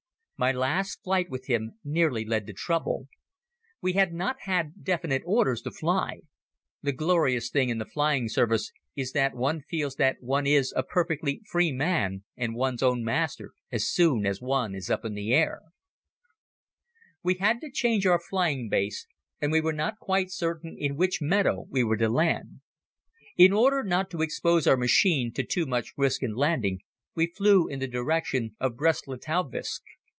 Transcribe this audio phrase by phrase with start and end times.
[0.41, 3.07] My last flight with him nearly led to trouble.
[3.79, 6.21] We had not had definite orders to fly.
[6.81, 10.81] The glorious thing in the flying service is that one feels that one is a
[10.81, 15.31] perfectly free man and one's own master as soon as one is up in the
[15.31, 15.61] air.
[17.23, 19.07] [Illustration: THE FAMOUS RICHTHOFEN "CIRCUS"] We had to change our flying base
[19.39, 22.61] and we were not quite certain in which meadow we were to land.
[23.37, 26.79] In order not to expose our machine to too much risk in landing
[27.13, 29.83] we flew in the direction of Brest Litovsk.